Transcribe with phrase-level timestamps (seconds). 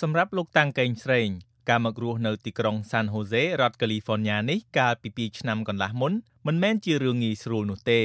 [0.00, 1.28] សម្រាប់លោកតាំងកេងស្រេង
[1.68, 6.12] ការមករស់នៅទីក្រុងសានហូសេរដ្ឋកាលីហ្វ័រញ៉ានេះកាលពី2ឆ្នាំកន្លះមុន
[6.46, 8.00] មិនមែនជារឿងងាយស្រួលនោះទេ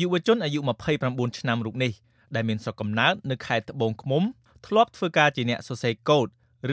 [0.00, 0.60] យុវជនអាយុ
[1.00, 1.92] 29ឆ្នាំរូបនេះ
[2.34, 4.22] ដែលមានស្រុកកំណើតនៅខេត្តត្បូងឃ្មុំ
[4.66, 6.26] ធ្លាប់ធ្វើការជាអ្នកសរសេរកូដ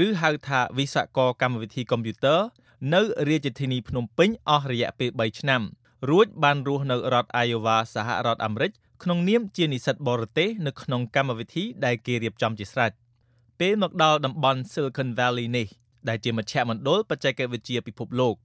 [0.05, 2.39] ឬហៅថាវិស្វករកម្មវិធីកុំព្យូទ័រ
[2.93, 5.61] នៅរាជធានីភ្នំពេញអស់រយៈពេល3ឆ្នាំ
[6.09, 8.71] រួចបានរស់នៅរដ្ឋ Iowa សហរដ្ឋអាមេរិក
[9.03, 12.91] ក្នុងនាមជានិស្សិតបរទេសនៅក្នុងកម្មវិធីដែលគេរៀបចំជាស្រេច
[13.59, 15.67] ពេលមកដល់តំបន់ Silicon Valley នេះ
[16.07, 18.35] ដែលជាមជ្ឈមណ្ឌលបច្ចេកវិទ្យាពិភពលោក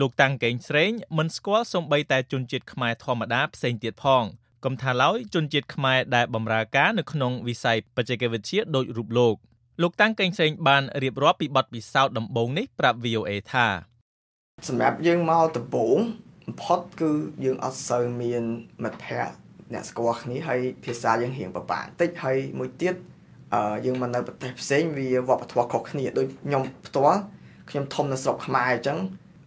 [0.00, 4.24] លោកតាំងកេងស្រេងមិនស្គាល់សូម្បីតែជនជាតិខ្មែរធម្មតាផ្សេងទៀតផង
[4.64, 9.34] កុំថាឡើយជនជាតិខ្មែរដែលបម្រើការនៅក្នុងវិស័យបច្ចេកវិទ្យាដោយរូបលោក
[9.82, 13.66] លោកតាំងកេងសេងបានរៀបរាប់ពីបទពិសោធន៍ដំបូងនេះប្រាប់ VOA ថា
[14.68, 15.98] សម្រាប់យើងមកដំបូង
[16.46, 17.10] បំផុតគឺ
[17.44, 18.42] យើងអត់សូវមាន
[18.82, 19.34] មិត្តភ័ក្តិ
[19.72, 23.17] អ្នកស្គាល់គ្នាហើយភាសាយើងរៀងពិបាកបន្តិចហើយមួយទៀតអឺ
[23.86, 27.18] យើងមកនៅប្រទេសផ្សេងវាវប្បធម៌ខុសគ្នាដូចខ្ញុំផ្ទាល់
[27.70, 28.98] ខ្ញុំធំនៅស្រុកខ្មែរអញ្ចឹង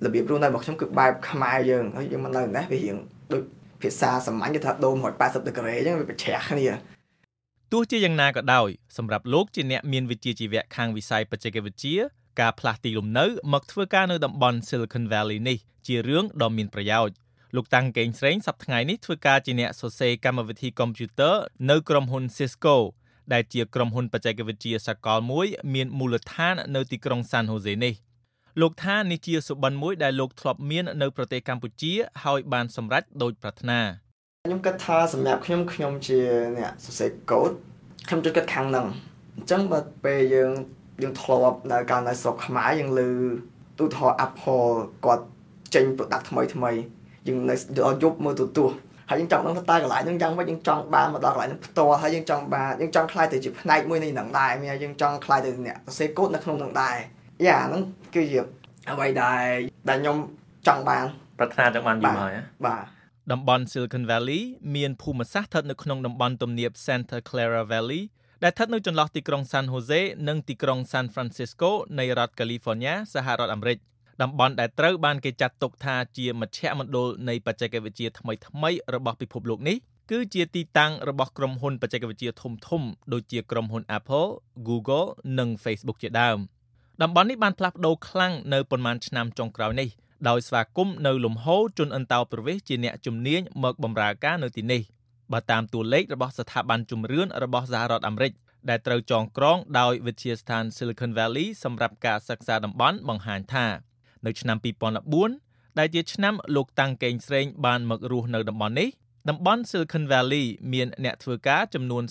[0.06, 2.98] របៀបរស់នៅរបស់ខ្ញុំគឺបែបខ្មែរយើងហើយយើងមកនៅនេះវារៀង
[3.34, 3.44] ដូច
[3.82, 6.68] ភាសាសាមញ្ញគេថាដូរ180ដឺក្រេអញ្ចឹងវាប្រឆាំងគ្នា
[7.72, 11.98] ទោះជាយ៉ាងណាក៏ដោយសម្រាប់លោកជាអ្នកមានវិជ្ជាជីវៈខាងវិស័យបច្ចេកវិទ្យា
[12.40, 15.58] ការផ្លាស់ទីលំនៅមកធ្វើការនៅតំបន់ Silicon Valley នេះ
[15.88, 17.16] ជារឿងដ៏មានប្រយោជន៍
[17.56, 21.36] លោកតាំងកេងស្រេងសប្តាហ៍ថ្ងៃនេះធ្វើការជាអ្នកសរសេរកម្មវិធីកុំព្យូទ័រ
[21.70, 22.76] នៅក្រុមហ៊ុន Cisco
[23.34, 27.94] ដែលជាក្រុមហ៊ុនបច្ចេកវិទ្យាសកលមួយ មានមូលដ្ឋាននៅទីក្រុង San Jose នេះ
[28.62, 33.80] លោកថានេះជាសុបិនមួយដែលលោកធ្លាប់មាននៅប្រទេសកម្ពុជា ហើយបានសម្រេចដោយប្រាថ្នា
[34.46, 36.20] ខ្ញុំគិតថាសម្រាប់ខ្ញុំខ្ញុំជា
[36.58, 37.52] អ្នកសរសេរកូដ
[38.08, 38.88] ខ្ញុំចូលគិតខាងហ្នឹង
[39.36, 40.52] អញ្ចឹងបើពេលយើង
[41.02, 43.10] យើងធ្លាប់នៅកាលនៅស្រុកខ្មែរយើងលើ
[43.80, 44.70] ទូថត Apple
[45.06, 45.26] គាត់
[45.76, 46.72] ចេញ product ថ្មីថ្មី
[47.28, 47.56] យើងនៅ
[48.04, 48.78] យប់មើលទូទស្សន៍
[49.12, 56.96] ហើយយើងចង់ដឹងថាតើកន្លែងហ្នឹងយ៉ាងម៉េចយើងចង់បានមកដល់កន្លែងហ្នឹងផ្ទាល់ហើយយើងចង់បានយើងចង់ខ្លាយទៅជាផ្នែកមួយនៃហ្នឹងដែរមានយើងចង់ខ្លាយទៅអ្នកសរសេរកូដនៅក្នុងហ្នឹងដែរ
[57.48, 57.82] យ៉ាហ្នឹង
[58.16, 58.40] គឺជា
[58.90, 59.44] អ្វីដែល
[59.90, 60.18] ដែលខ្ញុំ
[60.68, 61.06] ចង់បាន
[61.38, 62.34] ប្រាថ្នាចង់បានយូរហើយ
[62.66, 62.84] បាទ
[63.32, 64.42] តំបន់ Silicon Valley
[64.76, 68.04] មានភូមិសាស្ត្រស្ថិតនៅក្នុងតំបន់ទំនាប Santa Clara Valley
[68.44, 71.70] ដែលស្ថិតនៅចន្លោះទីក្រុង San Jose និងទីក្រុង San Francisco
[72.00, 73.78] នៃរដ្ឋ California សហរដ្ឋអាមេរិក
[74.22, 79.78] តំបន់ដែលត្រូវបានគេចាត់ទុកថាជាមជ្ឈមណ្ឌលនៃបច្ចេកវិទ្យាថ្មីៗរបស់ពិភពលោកនេះ
[80.12, 84.30] គឺជាទីតាំងរបស់ក្រុមហ៊ុនបច្ចេកវិទ្យាធំៗដូចជាក្រុមហ៊ុន Apple,
[84.68, 85.08] Google
[85.40, 86.38] និង Facebook ជាដើម
[87.02, 89.90] តំបន់នេះបានផ្លាស់ប្ដូរខ្លាំងនៅប៉ុន្មានឆ្នាំចុងក្រោយនេះ
[90.30, 94.82] ដោយស្វាគមន៍នៅលំហូរជនអន្តោប្រវេសន៍ជាអ្នកជំនាញមកបម្រើការនៅទីនេះ
[95.32, 98.34] បើតាមតួលេខរបស់ស្ថាប័នជំរឿនរបស់សហរដ្ឋអាមេរិក
[98.70, 103.66] ដែលត្រូវចងក្រងដោយវិទ្យាស្ថាន Silicon Valley សម្រាប់ការសិក្សាតំបន់បង្ហាញថា
[104.26, 104.58] នៅឆ្នាំ
[105.18, 108.90] 2014ដែលជាឆ្នាំលោកតាំងកេងស្រេងបានមករស់នៅតំបន់នេះ
[109.30, 112.04] តំបន់ Silicon Valley មានអ្នកធ្វើការចំនួន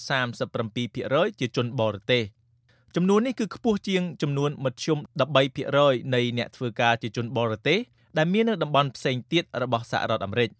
[0.66, 2.24] 37%ជាជនបរទេស
[2.96, 4.98] ចំនួននេះគឺខ្ពស់ជាងចំនួនមធ្យម
[5.56, 7.78] 13%នៃអ្នកធ្វើការជាជនបរទេស
[8.18, 10.50] ដែលមាននៅតំបន់ផ្សេងទៀតរបស់សហរដ្ឋអាមេរិក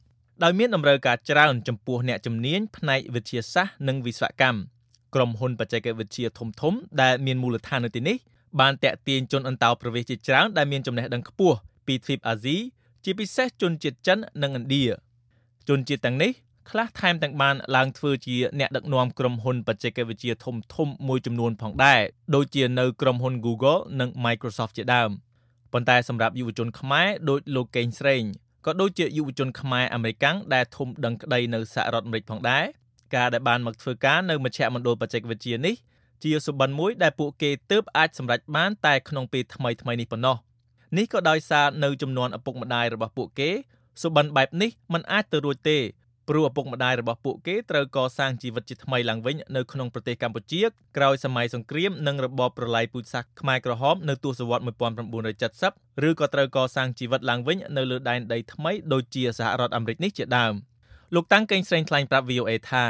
[0.42, 4.58] ដោយមានតម្រូវការច្រើនចំពោះអ្នកជំនាញផ្នែកវិទ្យាសាស្ត្រនិងវិស្វកម្ម
[5.14, 8.16] ក្រុមហ៊ុនបច្ចេកវិទ្យាធំៗដែលមានមូលដ្ឋាននៅទីនេះ
[8.60, 11.56] បានតាក់ទាញជនអន្តោប្រវេសន៍ជាច្រើនដែលមានចំណេះដឹងខ្ពស់
[11.86, 12.56] ពីទ្វីបអាស៊ី
[13.04, 14.84] ជាពិសេសជនជាតិចិននិងឥណ្ឌា
[15.68, 16.32] ជនជាតិទាំងនេះ
[16.70, 22.00] ខ្លះថែមទាំងបានឡើងធ្វើជាអ្នកដឹកនាំក្រុមហ៊ុនបច្ចេកវិទ្យាធំធំមួយចំនួនផងដែរ
[22.34, 25.10] ដូចជានៅក្រុមហ៊ុន Google និង Microsoft ជាដើម
[25.72, 28.22] ប៉ុន្តែសម្រាប់យុវជនខ្មែរដូចលោកកេងស្រេង
[28.66, 32.64] ក៏ដូចជាយុវជនខ្មែរអាមេរិកាំងដែលធំដឹងក្តីនៅសហរដ្ឋអាមេរិកផងដែរ
[33.14, 35.74] ការដែលបានមកធ្វើការនៅមជ្ឈមណ្ឌលបច្ចេកវិទ្យានេះ
[36.24, 40.36] ជាសុបិនមួយដែលពួកគេទើបអាចសម្រេចបានតែក្នុងពេលថ្មីថ្មីនេះប៉ុណ្ណោះ
[40.96, 43.50] នេះក៏ដោយសារនៅចំនួនឪពុកម្ដាយរបស់ពួកគេ
[44.02, 45.78] សុបិនបែបនេះมันអាចទៅរួចទេ
[46.28, 50.62] ព្រោះឪពុកម្ដាយរបស់ពួកគេត្រូវកសាងជីវិតជាថ្មីឡើងវិញនៅក្នុងប្រទេសកម្ពុជា
[50.96, 54.66] ក្រោយសម័យសង្គ្រាមនិងរបបប្រល័យពូជសាសន៍ខ្មែរក្រហមនៅទសវត្សរ៍
[55.48, 60.54] 1970ឬក៏ត្រូវកសាងជីវិតឡើងវិញនៅលើដែនដីថ្មីដូចជាសហរដ្ឋអាមេរិកនេះជាដើម
[61.14, 62.84] លោកតាំងកេងស្រេងថ្លែងប្រាប់ VOA ថា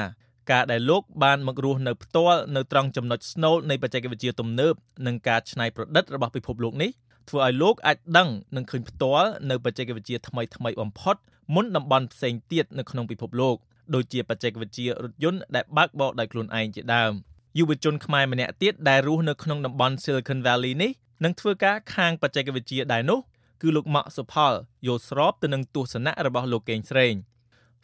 [0.51, 4.75] ការដែលលោកបានមករស់នៅផ្ទាល់នៅត្រង់ចំណុចស្នូលនៃបច្ចេកវិទ្យាទំនើប
[5.07, 6.91] និងការច្នៃប្រឌិតរបស់ពិភពលោកនេះ
[7.29, 11.17] ធ្វើឲ្យលោកអាចដឹងនិងឃើញផ្ទាល់នៅបច្ចេកវិទ្យាថ្មីថ្មីបំផុត
[11.55, 13.57] មុនតំបន់ផ្សេងទៀតនៅក្នុងពិភពលោក
[13.95, 17.13] ដូចជាបច្ចេកវិទ្យារថយន្តដែលបើកបរដោយខ្លួនឯងជាដើម
[17.59, 20.91] យុវជនខ្មែរម្នាក់ទៀតដែលរស់នៅក្នុងតំបន់ Silicon Valley នេះ
[21.25, 23.19] នឹងធ្វើការខាងបច្ចេកវិទ្យាដែរនោះ
[23.63, 24.53] គឺលោកម៉ាក់សុផល
[24.87, 27.15] យល់ស្របទៅនឹងទស្សនៈរបស់លោកកេងស្រេង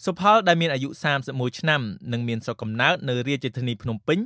[0.04, 0.88] សុផលដែលមានអាយុ
[1.25, 1.82] 31ឆ្នាំ
[2.12, 4.19] និងមានស្រុកកំណើតនៅរាជធានីភ្នំពេញ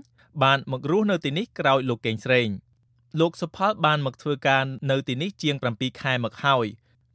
[0.42, 2.48] បានមករស់នៅទីនេះក្រោយលោកកេងស្រេង
[3.20, 6.66] លោកសុផលបានមកធ្វើការនៅទីនេះជាង7ខែមកហើយ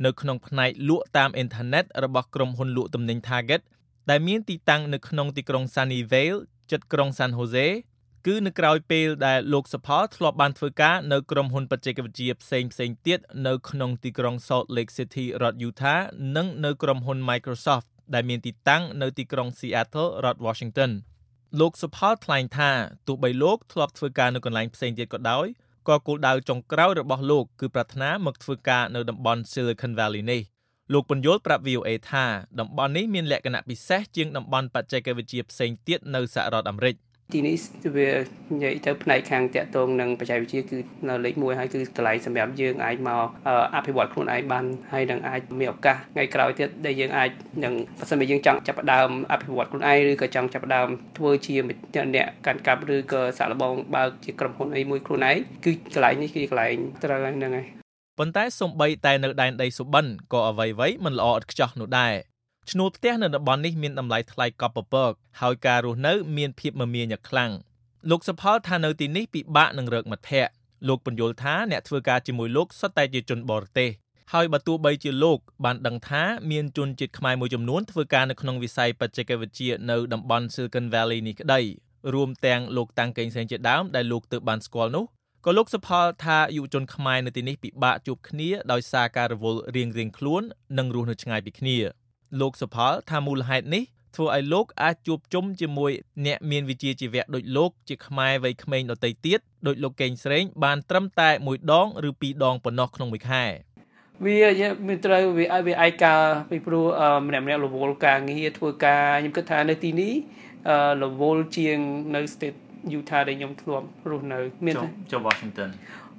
[0.05, 3.61] នៅក្នុងផ្នែកលក់តាមអ៊ីនធឺណិតរបស់ក្រុមហ៊ុនលក់ទំនិញ Target
[4.09, 6.39] ដែលមានទីតាំងនៅក្នុងទីក្រុង Sunnyvale
[6.71, 7.67] ជិតក្រុង San Jose
[8.25, 15.99] គឺនៅក្រៅពេលដែលលោកសុផលធ្លាប់បានធ្វើការនៅក្រុមហ៊ុនបច្ចេកវិទ្យាផ្សេងផ្សេងទៀតនៅក្នុងទីក្រុង Salt Lake City រដ្ឋ Utah
[16.35, 20.91] និងនៅក្រុមហ៊ុន Microsoft ដែលមានទីតាំងនៅទីក្រុង Seattle រដ្ឋ Washington
[21.59, 22.71] លោកសុផលថ្លែងថា
[23.07, 25.45] ទោះបីលោកធ្លាប់ធ្វើការនៅកន្លែងផ្សេងទៀតក៏ដោយ
[25.87, 30.41] ក៏គោលដៅចុងក្រោយរបស់លោកគឺប្រាថ្នាមកធ្វើការនៅតំបន់ Silicon Valley នេះ
[30.93, 32.25] លោកបញ្យលប្រាប់ VOA ថា
[32.59, 36.95] តំបន់នេះមានលក្ខណៈពិសេសជាងតំបន់បច្ចេកវិទ្យាផ្សេងទៀតនៅសហរដ្ឋអាមេរិក
[37.33, 37.55] ទីនេះ
[37.95, 38.09] វា
[38.53, 40.77] និយាយទៅផ្នែកខាងតាក់ទងនឹងបច្ចេកវិទ្យាគឺ
[41.09, 43.27] នៅលេខ1ហើយគឺកន្លែងសម្រាប់យើងអាចមក
[43.75, 47.29] អភិវឌ្ឍខ្លួនឯងបានហើយនឹងអាចមានឱកាសថ្ងៃក្រោយទៀតដែលយើងអាច
[47.63, 50.87] នឹងបើសិនជាយើងចង់ចាប់ផ្ដើមអភិវឌ្ឍខ្លួនឯងឬក៏ចង់ចាប់ផ្ដើម
[51.17, 57.65] ធ្វើជាអ្នកកាន់កាប់ឬក៏សាក់លបងបើកជាក្រុមហ៊ុនអីមួយខ្លួនឯងគឺកន្លែងនេះគឺកន្លែងត្រូវហ្នឹងហើយ
[58.19, 62.13] ប៉ុន្តែសំបីតែនៅដែនដីសុបិនក៏អ្វីៗមិនល្អឥតខ្ចោះនោះដែរ
[62.71, 67.51] ឈ្នួលផ្ទះនៅតំបន់នេះមានតម្លៃថ្លៃកប់ពពកហើយការរស់នៅ មានភាពមមាញឹកខ្លាំង
[68.09, 70.53] លោកសុផលថានៅទីនេះពិបាកនឹងរកមិត្តភ័ក្តិ
[70.87, 73.89] លោកបញ្យល់ថាអ្នកធ្វើការជាមួយលោកសុទ្ធតែជាជនបរទេស
[74.33, 81.61] ហើយបើទោះបីជាលោកបានដឹងថាមានជនជាតិខ្មែរមួយចំនួនធ្វើការនៅក្នុងវិស័យបច្ចេកវិទ្យានៅតំបន់ Silicon Valley នេះក្តី
[82.13, 85.05] រួមទាំងលោកតាំងកេងសេងជាដើមដែលលោកទើបបានស្គាល់នោះ
[85.45, 90.41] ក៏លោកសុផលថាយុវជនខ្មែរនៅទីនេះពិបាកជួបគ្នាដោយសារការរវល់រៀងៗខ្លួន
[90.77, 91.77] និងរស់នៅឆ្ងាយពីគ្នា។
[92.41, 93.83] លោកសុផលថាមូលហេតុនេះ
[94.15, 95.91] ធ្វើឲ្យលោកអាចជួបជុំជាមួយ
[96.25, 103.43] អ្នកមានវិជ្ជាជីវៈដូចលោកជាខ្មែរវ័យក្មេងដទៃទៀតដូចលោកកេងស្រេងបានត្រឹមតែមួយដងឬពីរដងប៉ុណ្ណោះក្នុងមួយខែ
[104.25, 104.37] វា
[104.87, 106.13] មានត្រូវវាវាឯកា
[106.49, 106.85] ពីព្រោះ
[107.27, 110.13] ម្នាក់ម្នាក់រវល់ការងារធ្វើការខ្ញុំគិតថានៅទីនេះ
[111.03, 111.77] រវល់ជាង
[112.15, 112.59] នៅ state
[112.97, 114.75] Utah ដែលខ្ញុំធ្លាប់រស់នៅមាន
[115.11, 115.69] ចុះ Washington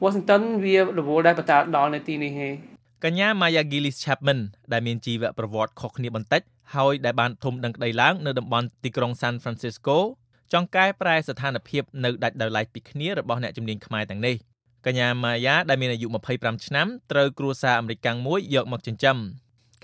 [0.04, 4.40] Washington វារវល់ដែរបន្តដល់នៅទីនេះហេ កញ្ញា Maya Gillis Chapman
[4.72, 6.42] ដែលមានជីវប្រវត្តិខុសគ្នាបន្តិច
[6.74, 9.96] ហើយដែលបានធំដឹងក្តីឡើងនៅតំបន់ទីក្រុង San Francisco
[10.52, 14.36] ចង់កែប្រែស្ថានភាពនៅដាច់ដោយឡែកពីគ្នារបស់អ្នកជំនាញខ្មែរទាំងនេះ
[14.86, 16.06] កញ្ញា Maya ដែលមានអាយុ
[16.36, 19.16] 25ឆ្នាំត្រូវគ្រួសារអាមេរិកកាំងមួយយកមកចិញ្ចឹម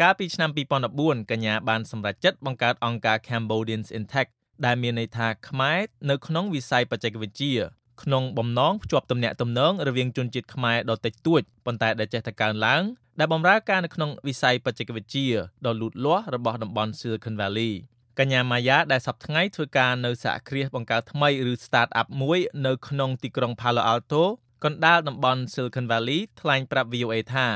[0.00, 0.50] កាលពីឆ្នាំ
[0.91, 4.29] 2014កញ្ញាបានសម្រេចចិត្តបង្កើតអង្គការ Cambodians in Tech
[4.64, 5.81] ដែលមានន័យថាខ្មែរ
[6.11, 7.55] នៅក្នុងវិស័យបច្ចេកវិទ្យា
[8.03, 12.82] ក្នុងបំណងភ្ជាប់ទំនាក់ទំនងរវាងជនជាតិខ្មែរដ៏តិចតួចប៉ុន្តែដែលចេះតែកើនឡើង
[13.23, 15.29] ដែលបម្រើការនៅក្នុងវិស័យបច្ចេកវិទ្យា
[15.67, 17.73] ដ៏លូតលាស់របស់តំបន់ Silicon Valley
[18.19, 24.23] កញ្ញាម៉ាយ៉ាដែលសប្តាហ៍ថ្ងៃធ្វើការនៅសហគ្រាសបង្កើតថ្មីឬ start up មួយនៅក្នុងទីក្រុង Palo Alto
[24.65, 27.47] កណ្ដាលតំបន់ Silicon Valley ថ្លែងប្រាប់ VOA ថា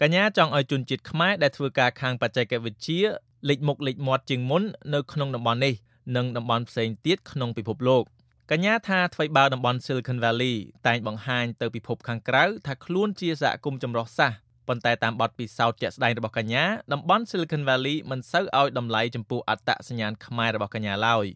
[0.00, 3.00] កញ្ញាចង់ឲ្យជនជាតិខ្មែរដែលធ្វើការខាងបច្ចេកវិទ្យា
[3.48, 4.62] លេចមុខលេចមាត់ជាងមុន
[4.94, 5.74] នៅក្នុងតំបន់នេះ
[6.16, 8.04] និងតំបន់ផ្សេងទៀតក្នុងពិភពលោក
[8.50, 10.54] កញ្ញាថាថ្មីបើតំបន់ Silicon Valley
[10.86, 14.32] តែងបង្ហាញទៅពិភពខាងក្រៅថាខ្លួនជាសហគមន៍ចម្រុះសាស
[14.72, 21.26] ប៉ុន្តែតាមបទពិសោធន៍ជាក់ស្ដែងរបស់កញ្ញាតំបន់ Silicon Valley មិនសូវឲ្យតម្លៃចំពោះអត្តសញ្ញាណខ្មែររបស់កញ្ញាឡើយ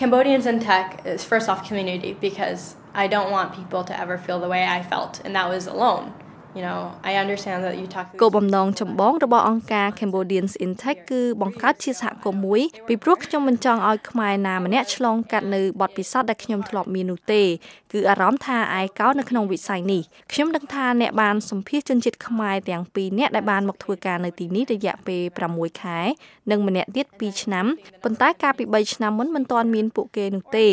[0.00, 2.60] Cambodians in tech is first off community because
[3.02, 6.04] I don't want people to ever feel the way I felt and that was alone
[6.56, 6.80] you know
[7.10, 17.42] I understand that you talk គោលបំណងចម្បងរបស់អង្គការ Cambodians in Tech គឺបង្កើតជាសហ គមន៍មួយពីព្រោះខ្ញុំមិនចង់ឲ្យខ្មែរណាម្នាក់ឆ្លងកាត់នៅបទពិសោធន៍ដែលខ្ញុំធ្លាប់មាននោះទេ
[17.92, 25.22] គឺអារម្មណ៍ថាឯកោនៅក្នុងវិស័យនេះខ្ញុំដឹងថាអ្នកបានសម្ភាសជនជាតិខ្មែរទាំងពីរនាក់ដែលបានមកធ្វើការនៅទីនេះរយៈពេល
[25.54, 26.00] 6ខែ
[26.50, 27.66] និងម្នាក់ទៀត2ឆ្នាំ
[28.04, 30.68] ប៉ុន្តែកាលពី3ឆ្នាំមុនមិនទាន់មានពួកគេនោះទេ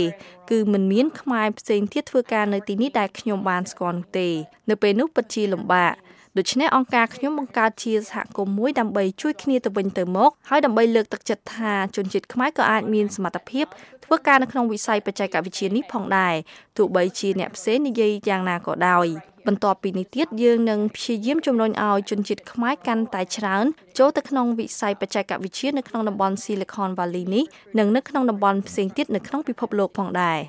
[0.52, 4.28] គឺមិនមានខ្មែរផ្សេងទៀតធ្វើការនៅទីនេះដែលខ្ញុំបានស្គាល់នោះទេ
[4.70, 5.94] នៅពេលនោះពិតជាលំបាក
[6.40, 13.66] ដូច្នេះអង្គការខ្ញុំបង្កើតជាសហគមន៍មួយដើម្បីជួយគ្នាទៅវិញទៅមកហើយដើម្បីលើកទឹកចិត្តថាជនជាតិខ្មែរក៏អាចមានសមត្ថភាព
[14.06, 16.36] ធ្វើការនៅក្នុងវិស័យបច្ចេកវិទ្យានេះផងដែរ
[16.78, 19.08] ទោះបីជាអ្នកផ្សេងនិយាយយ៉ាងណាក៏ដោយ
[19.48, 23.66] បន្ទាប់ពីនេះទៀតយើងនឹងព្យាយាមជំរុញឲ្យជនជាតិខ្មែរកាន់តែច្រើន
[23.98, 27.44] ចូលទៅក្នុងវិស័យបច្ចេកវិទ្យានៅក្នុងតំបន់ Silicon Valley នេះ
[27.80, 30.40] និងនៅក្នុងតំបន់ផ្សេងទៀតនៅក្នុងពិភពលោកផងដែរ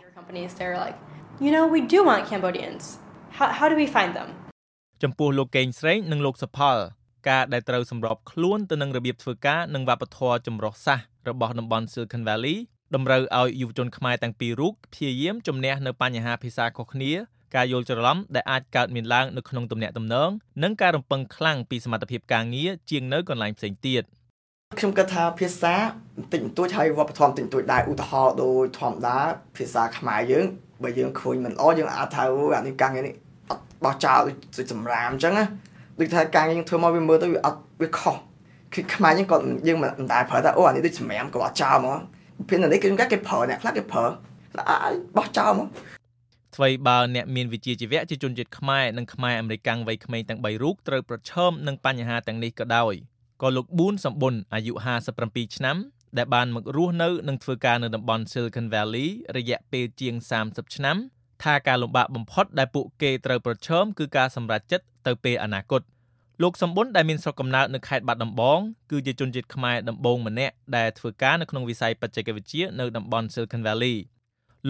[1.45, 2.85] You know we do want Cambodians
[3.39, 4.29] how how do we find them
[5.03, 6.77] ចំពោះលោកកេងស្រេងនិងលោកសផល
[7.29, 10.99] ការដែលត្រូវសម្របខ្លួនទៅនឹងរបៀបធ្វើការនិងវប្បធម៌ចម្រុះសាស
[11.29, 12.57] របស់តំបន់ Silicon Valley
[12.95, 17.13] តម្រូវឲ្យយុវជនខ្មែរទាំងពីររូបព្យាយាមជំនះនៅបញ្ហាភាសាខុសគ្នា
[17.55, 20.31] ការយល់ច្រឡំដែលអាចកើតមានឡើងនៅក្នុងទំនាក់ទំនង
[20.63, 24.03] និងការរំពឹងខ្លាំងពីសមត្ថភាពការងារជាងនៅកន្លែងផ្សេងទៀត
[24.79, 25.75] ខ្ញុំគិតថាភាសា
[26.17, 29.19] បន្តិចបន្តួចហើយវប្បធម៌បន្តិចបន្តួចដែរឧទាហរណ៍ដូចធម្មតា
[29.57, 30.47] ភាសាខ្មែរយើង
[30.83, 32.23] បើយើងឃើញមិនល្អយើងអាចថា
[32.57, 33.26] អានេះការងារនេះអត់
[33.85, 34.21] បោះចោល
[34.59, 35.47] ដូចសម្រាមអញ្ចឹងណា
[36.01, 38.17] ដូចថាការងារយើងធ្វើមកវាមើលទៅវាអត់វាខុស
[38.75, 39.37] គឺខ្មែរយើងក៏
[39.69, 41.99] យើងមិនដែលប្រើថាអូអានេះដូចសម្រាមក៏អត់ចោលហ្មង
[42.49, 44.05] ពេលនេះគេគេប្រើអ្នកខ្លះគេប្រើ
[44.69, 44.77] អា
[45.17, 45.69] បោះចោលហ្មង
[46.57, 52.95] ថ្មីបើអ្នកមានវិជ្ជាជីវៈជាជនជាតិខ្មែរនិងខ្មែរអាមេរិកាំងវ័យក្មេងទាំង3រូបត្រូវប្រឈមនឹងបញ្ហាទាំងនេះក៏ដោយ
[53.43, 54.73] ក៏លោកប៊ូនសំបុនអាយុ
[55.15, 55.77] 57ឆ្នាំ
[56.19, 60.15] ដែលបានមករស់នៅនិងធ្វើការនៅតំបន់ Silicon Valley រយៈពេលជាង
[60.45, 60.97] 30ឆ្នាំ
[61.43, 65.83] ថាការលំបាកបំផុតដែលពួកគេត្រូវប្រឈមគឺការសម្រេចចិត្តទៅពេលអនាគត
[66.43, 68.59] លោកសំបុនដែលមានស្រុកកំណើតនៅខេត្តបាត់ដំបង
[68.91, 73.97] គឺជាជនជាតិខ្មែរដំបូងម្នាក់ដែលធ្វើការនៅក្នុងវិស័យបច្ចេកវិទ្យានៅតំបន់ Silicon Valley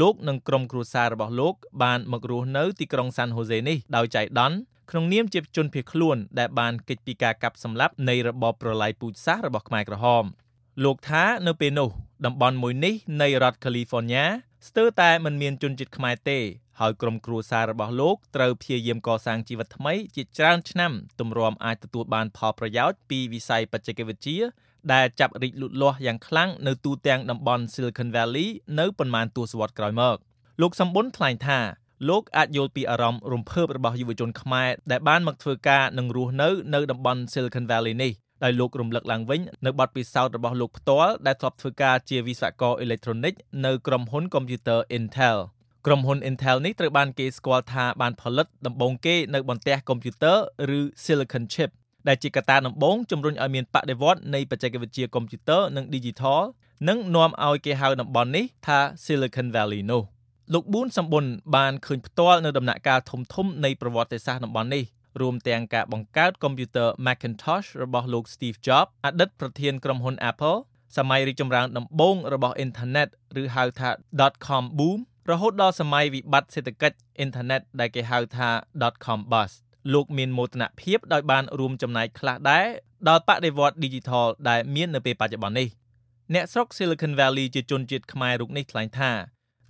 [0.00, 4.58] លោកនិងក្រុមគ្រួសាររបស់លោកបានមករស់នៅទីក្រុងសាន់ហូសេនេះដោយចៃដន្យ
[4.90, 10.25] ក្នុងនាមជាជនភៀសខ្លួនដែលបានគេចពីការកាប់សម្លាប់នៃរបបប្រល័យពូជសាសន៍របស់ខ្មែរក្រហម
[10.85, 11.88] លោកថានៅពេលនោះ
[12.26, 14.25] តំបន់មួយនេះនៃរដ្ឋ California
[14.68, 16.38] ស្ទើរតែមិនមានជនជាតិខ្មែរទេ
[16.80, 24.40] ហើយក្រុមគ្រួសាររបស់លោកត្រូវព្យាយាមកសាងជីវិតថ្មីជាច្រើនឆ្នាំទម្រាំអាចទទួលបានផលប្រយោជន៍ពីវិស័យបច្ចេកវិទ្យា
[24.92, 28.48] ដែលចាប់រីកលូតលាស់យ៉ាងខ្លាំងនៅទូទាំងតំបន់ Silicon Valley
[28.78, 30.16] នៅប៉ុន្មានទសវត្សរ៍ក្រោយមក
[30.60, 31.60] លោកសំបុនថ្លែងថា
[32.08, 38.12] លោកអាចយល់ពីអារម្មណ៍រំភើបរបស់យុវជនខ្មែរដែលបានមកធ្វើការនិងរស់នៅនៅតំបន់ Silicon Valley នេះ
[38.45, 43.35] ដោយលោករំលឹកឡើងវិញនៅបទពិសោធន៍របស់លោកផ្ទាល់ដែលធ្លាប់ធ្វើការជាវិស្វករអេឡិចត្រូនិក
[43.66, 45.38] នៅក្រុមហ៊ុនកុំព្យូទ័រ Intel
[45.87, 50.38] ក្រុមហ៊ុន Intel នេះត្រូវបានគេស្គាល់ថាបានផលិតដំបូងគេនៅបន្ទះកុំព្យូទ័រ
[50.78, 51.71] ឬ Silicon chip
[52.09, 56.40] ដែលជាកត្តាដំបូងជំរុញឲ្យមានបដិវត្តនៃបច្ចេកវិទ្យាកុំព្យូទ័រនិង Digital
[56.88, 60.02] និងនាំឲ្យគេហៅតំបន់នេះថា Silicon Valley នោះ
[60.52, 61.25] លោកប៊ូនសម្បុន
[61.57, 64.85] បានឃើញផ្ទាល់នៅដំណាក់កាលធំធំនៃប្រវត្តិសាស្ត្រតំបន់នេះ
[65.20, 70.58] រួមទាំងការបង្កើតកុំព្យូទ័រ Macintosh របស់លោក Steve Jobs អតីតប្រធានក្រុមហ៊ុន Apple
[70.96, 73.08] សម័យរីកចម្រើនដំបូងរបស់អ៊ីនធឺណិត
[73.42, 73.90] ឬហៅថា
[74.46, 74.99] .com boom
[75.30, 78.49] រហូតដល់សម័យវិបត្តិសេដ្ឋកិច្ចអ៊ីនធឺណិតដែលគេហៅថា
[79.04, 79.54] .com bust
[79.92, 82.66] លោកមានមោទនភាពដោយបានរួមចំណែកខ្លះដែរ
[83.08, 85.68] ដល់បដិវត្ត Digital ដែលមាននៅពេលបច្ចុប្បន្ននេះ
[86.35, 89.11] អ្នកស្រុក Silicon Valley ជាជនជាតិខ្មែររូបនេះថ្លែងថា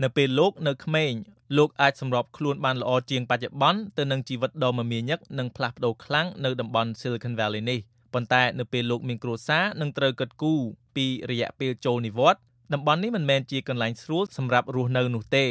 [0.02, 1.12] នៅពេលលោកនៅក្មេង
[1.56, 7.78] លោកអាចសម្របខ្លួនបានល្អជាងបច្ចុប្បន្នទៅនឹងជីវិតដ៏មមាញឹកនិងផ្លាស់ប្ដូរខ្លាំងនៅតំបន់ Silicon Valley នេះ
[8.14, 10.52] ប៉ុន្តែនៅពេលលោកមានគ្រួសារនិងត្រូវកិត្តគូ
[10.96, 12.42] ពីរយៈពេលចូលនិវត្តន៍
[12.74, 15.44] តំបន់នេះមិនមែនជាកន្លែងស្រួលសម្រាប់រស់នៅនោះទេ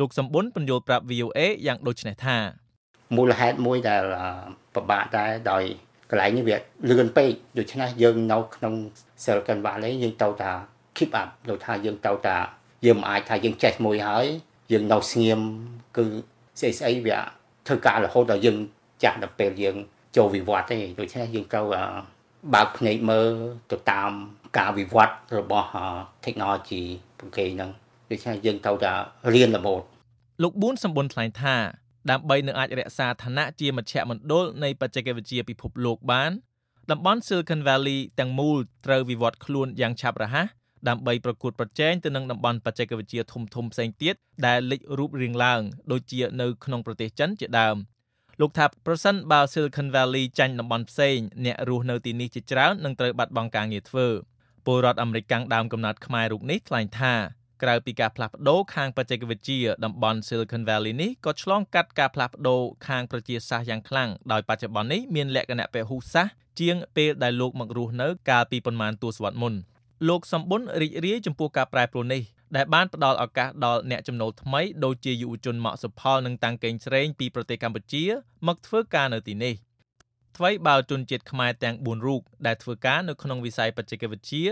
[0.00, 2.36] លោកសម្បុនបញ្យល់ប្រាប់ VOA យ៉ាងដូចនេះថា
[3.16, 4.04] មូលហេតុមួយដែល
[4.74, 5.62] ពិបាកដែរដោយ
[6.10, 6.56] កន្លែងនេះវា
[6.90, 8.74] លឿនពេកដូច្នេះយើងនៅក្នុង
[9.22, 10.50] Silicon Valley យើងទៅតា
[10.96, 12.38] keep up ដូចថាយើងទៅតា
[12.84, 14.26] យើងមិនអាចថាយើងចេះមួយហើយ
[14.72, 15.40] យើងនៅស្ងៀម
[15.96, 16.04] គឺ
[16.60, 17.18] ស្អីស្អីវា
[17.66, 18.56] ធ្វើការរហូតដល់យើង
[19.02, 19.76] ចាស់ដល់ពេលយើង
[20.16, 21.66] ចូលវិវត្តទេដូច្នេះយើងត្រូវ
[22.54, 23.30] បើកភ្នែកមើល
[23.70, 24.10] ទៅតាម
[24.58, 25.68] ការវិវត្តរបស់
[26.24, 26.82] technology
[27.18, 27.70] ពួកគេហ្នឹង
[28.10, 28.92] ដូច្នេះយើងត្រូវតែ
[29.34, 29.82] រៀនរមូត
[30.42, 31.56] លោកប៊ូនសម្បុនថ្លែងថា
[32.10, 36.30] ដើម្បីនឹងអាចរក្សាឋានៈជាមជ្ឈមណ្ឌលនៃបច្ចេកវិទ្យាពិភពលោកបាន
[36.90, 38.56] តំបន់ Silicon Valley ទាំងមូល
[38.86, 40.46] ត្រូវវិវត្តខ្លួនយ៉ាងឆាប់រហ័ស
[40.88, 44.14] ដើម្បីប្រកួតប្រជែងទៅនឹងតំបន់បច្ចេកវិទ្យាធំធំផ្សេងទៀត
[44.46, 45.60] ដែលលេចរូបរាងឡើង
[45.92, 47.76] ដូចជានៅក្នុងប្រទេសចិនជាដើម
[48.40, 54.06] លោកថាប្រសិនបើ Silicon Valley ចាញ់តំបន់ផ្សេងអ្នករស់នៅទីនេះជាច្រើននឹងត្រូវបាត់បង់ការងារធ្វើ
[54.66, 57.14] ពលរដ្ឋអាមេរិកកាំងដើមកំណត់ខ្មែររូបនេះថ្លែងថា
[57.62, 69.54] ក្រៅពីការផ្លាស់ប្ដូរខាងបច្ចេកវិទ្យាតំបន់ Silicon Valley នេះក៏ឆ្លងកាត់ការផ្លាស់ប្ដូរខាងប្រជាសាស្ត្រយ៉ាងខ្លាំងដោយបច្ចុប្បន្ននេះមានលក្ខណៈពហុសាសន៍ជាងពេលដែលលោកមករស់នៅកាលពីប្រមាណទសវត្សរ៍មុន
[70.08, 72.22] លោកសំបុនរីករាយចំពោះការប្រែប្រួលនេះ
[72.56, 78.04] ដែលបានផ្ដល់ឱកាសដល់អ្នកចំណូលថ្មីដូចជាយុវជនម៉ាក់សុផលនិងតាំងកេងស្រេងពីប្រទេសកម្ពុជា
[78.46, 79.54] មកធ្វើការនៅទីនេះ
[80.36, 84.44] ថ្មីបើជនជាតិខ្មែរទាំង4រូបដែលធ្វើការនៅក្នុងវិស័យបច្ចេកវិទ្យា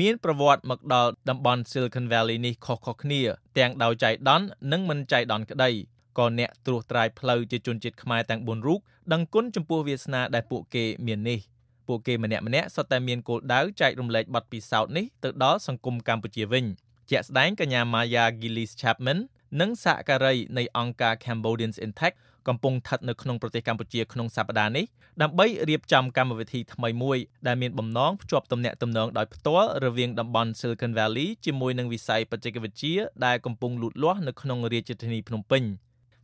[0.00, 3.20] មានប្រវត្តិមកដល់តំបន់ Silicon Valley នេះខុសៗគ្នា
[3.58, 5.70] ទាំងដោយចៃដន្យនិងមិនចៃដន្យក្តី
[6.18, 8.80] ក៏អ្នកត្រួសត្រាយផ្លូវជាជនជាតិខ្មែរទាំង4រូប
[9.12, 11.40] ដឹងគុណចំពោះវាសនាដែលពួកគេមាននេះ
[11.88, 16.64] ពួកគេម្នាក់ម្នាក់សុទ្ធតែមានគោលដៅចែករំលែកបទពិសោធន៍នេះទៅដល់សង្គមកម្ពុជាវិញ
[17.10, 19.18] ជាក់ស្ដែងកញ្ញា Maya Gillis Chapman
[19.60, 22.14] និងសហការីនៃអង្គការ Cambodians in Tech
[22.48, 24.84] កំពុងស្ថិតនៅក្នុងប្រទេសកម្ពុជាក្នុងសប្តាហ៍នេះ
[25.22, 32.96] ដើម្បីរៀបចំកម្មវិធីថ្មីមួយដែលមានបំណងភ្ជាប់ទំនាក់ទំនងដោយផ្ទាល់រវាងតំបន់ Silicon Valley ជាមួយនឹងវិស័យបច្ចេកវិទ្យា
[33.26, 35.62] ដែលកំពុងលូតលាស់នៅក្នុងរាជធានីភ្នំពេញ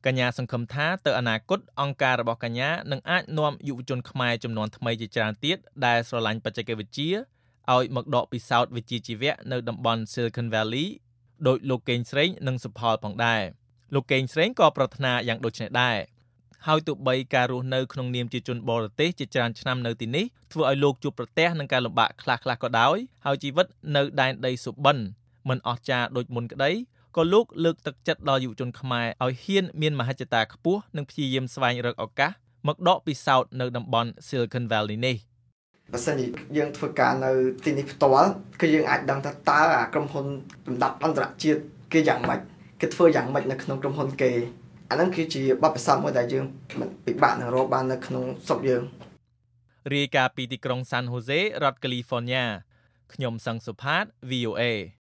[0.07, 7.11] កញ្ញាសង្ឃឹមថាទៅអនាគតអង្គការរបស់កញ្ញានឹងអាចនាំយុវជនខ្មែរចំនួនថ្មីជាច្រើនទៀតដែលស្រឡាញ់បច្ចេកវិទ្យា
[7.73, 10.87] ឲ្យមកដកពិសោធន៍វិជ្ជាជីវៈនៅតំបន់ Silicon Valley
[11.47, 13.43] ដោយលោកកេងស្រេងនិងសុផលផងដែរ
[13.95, 15.99] លោកកេងស្រេងក៏ប្រាថ្នាយ៉ាងដូចនេះដែរ
[16.67, 24.99] ហើយទោះបីការរស់នៅក្នុងនាមជាជនបរទេសជាច្រើនឆ្នាំនៅទីនេះធ្វើឲ្យលោកជួបប្រទះនឹងការលំបាកខ្លះៗក៏ដោយហើយជីវិតនៅដែនដីសុបិន
[25.49, 26.71] មិនអស្ចារ្យដូចមុនក្តី
[27.17, 32.31] ក៏លោកលើកទឹកចិត្តដល់យុវជនខ្មែរឲ្យហ៊ានមានមហិច្ឆតាខ្ពស់និងព្យាយាមស្វែងរកឱកាស
[32.67, 35.17] មកដកពិសោធន៍នៅតំបន់ Silicon Valley នេះ
[35.93, 37.33] បើសិនជាយើងធ្វើការនៅ
[37.65, 40.27] ទីនេះផ្ទាល់គឺយើងអាចដឹងថាតើអាក្រុមហ៊ុន
[40.67, 41.61] លំដាប់អន្តរជាតិ
[41.93, 42.41] គេយ៉ាងម៉េច
[42.81, 44.31] គេធ្វើយ៉ាងម៉េចនៅក្នុងក្រុមហ៊ុនគេ
[44.91, 46.45] អាហ្នឹងគឺជាបទពិសោធន៍មួយដែលយើង
[46.81, 48.83] មិនពិបាកនឹងរកបាននៅក្នុងស្រុកយើង
[49.95, 52.45] រាយការណ៍ពីទីក្រុង San Jose រដ្ឋ California
[53.13, 54.63] ខ្ញុំសឹងសុផាត VOA